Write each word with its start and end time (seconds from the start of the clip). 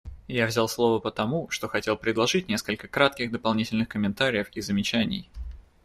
Я 0.27 0.47
взял 0.47 0.67
слово 0.67 0.97
потому, 0.97 1.47
что 1.51 1.67
хотел 1.69 1.95
предложить 1.95 2.47
несколько 2.49 2.87
кратких 2.87 3.31
дополнительных 3.31 3.87
комментариев 3.87 4.49
и 4.55 4.59
замечаний. 4.59 5.29